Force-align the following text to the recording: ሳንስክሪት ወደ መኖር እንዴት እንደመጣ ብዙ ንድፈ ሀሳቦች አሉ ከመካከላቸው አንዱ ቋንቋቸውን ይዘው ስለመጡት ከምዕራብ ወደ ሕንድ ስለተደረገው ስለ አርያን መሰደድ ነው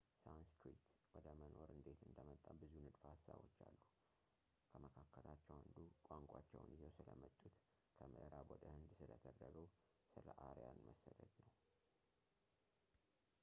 ሳንስክሪት 0.23 0.85
ወደ 1.15 1.25
መኖር 1.41 1.69
እንዴት 1.73 1.99
እንደመጣ 2.07 2.43
ብዙ 2.61 2.71
ንድፈ 2.85 3.01
ሀሳቦች 3.15 3.57
አሉ 3.65 3.77
ከመካከላቸው 4.71 5.55
አንዱ 5.65 5.77
ቋንቋቸውን 6.07 6.71
ይዘው 6.73 6.91
ስለመጡት 6.97 7.55
ከምዕራብ 7.99 8.49
ወደ 8.55 8.65
ሕንድ 8.73 8.91
ስለተደረገው 9.01 9.67
ስለ 10.15 10.27
አርያን 10.49 10.83
መሰደድ 10.89 11.33
ነው 11.45 11.55